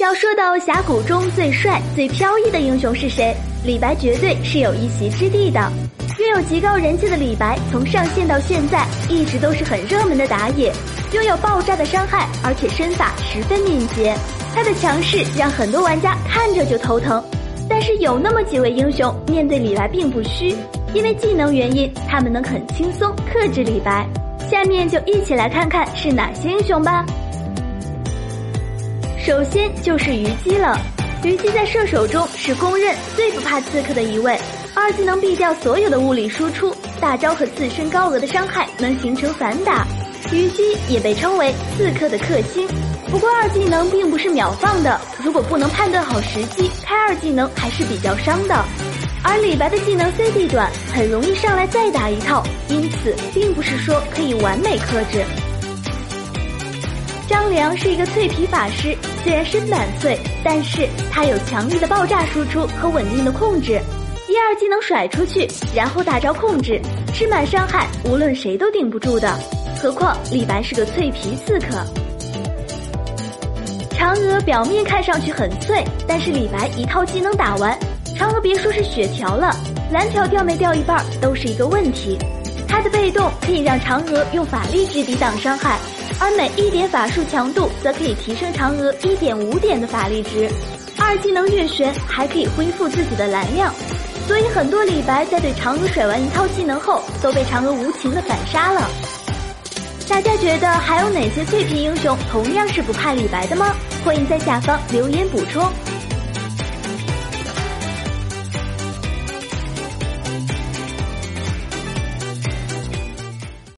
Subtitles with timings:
[0.00, 3.36] 要说到峡谷中最帅、最飘逸的英雄是谁，
[3.66, 5.60] 李白绝对是有一席之地的。
[6.18, 10.72] 拥有极高人气的李白，从上线到现在一直都是很热门的打野，
[11.12, 14.16] 拥有爆炸的伤害，而且身法十分敏捷。
[14.54, 17.22] 他的强势让很多玩家看着就头疼。
[17.68, 20.56] 但是有那么几位英雄面对李白并不虚，
[20.94, 24.08] 因为技能原因，他们能很轻松克制李白。
[24.50, 27.04] 下面就一起来看看是哪些英雄吧。
[29.30, 30.76] 首先就是虞姬了，
[31.22, 34.36] 虞姬在射手中是公认最不怕刺客的一位，
[34.74, 39.86] 二技能避掉所有的物理输出，大招和自身高额的伤害能形成反打，
[40.32, 42.66] 虞姬也被称为刺客的克星。
[43.08, 48.64] 不过二技能并不是秒放的，如果不能判断好时机，开二技能还是比较伤的。
[49.22, 55.24] 而李白的技能 CD 短，很容易上来再打一套，因此并不是说可以完美克制。
[57.30, 58.92] 张良是一个脆皮法师，
[59.22, 63.80] 虽然身板脆，但是他有强力的爆炸输出和稳定的控制，
[64.28, 66.82] 一二技能甩出去，然后大招控制，
[67.14, 69.32] 吃满伤害，无论谁都顶不住的。
[69.80, 71.86] 何况李白是个脆皮刺客。
[73.96, 77.78] 嫦娥表面看上去很脆，但是李白一套技能打完，
[78.18, 79.54] 嫦娥别说是血条了，
[79.92, 82.18] 蓝条掉没掉一半都是一个问题。
[82.66, 85.78] 他的被动可以让嫦娥用法力值抵挡伤害，
[86.20, 90.48] 而每一点法术强度则可以提升嫦娥一点五点的法力值。
[90.98, 93.74] 二技能月旋还可以恢复自己的蓝量，
[94.28, 98.88] 所以很多李白在对嫦娥甩完一套技能后，都被嫦娥无情的反杀了。
[100.08, 103.74] 大家觉得还有哪些脆皮英雄同样是不怕李白的吗？
[104.04, 105.62] 欢迎在下方留言补充。